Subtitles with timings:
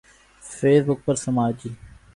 [0.57, 1.69] face بک پر سماجی